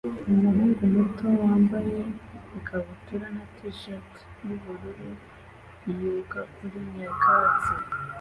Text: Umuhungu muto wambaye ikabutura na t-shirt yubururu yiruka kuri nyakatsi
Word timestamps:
Umuhungu 0.31 0.81
muto 0.93 1.25
wambaye 1.41 1.99
ikabutura 2.57 3.27
na 3.35 3.43
t-shirt 3.55 4.09
yubururu 4.47 5.09
yiruka 5.83 6.39
kuri 6.55 6.77
nyakatsi 6.95 7.73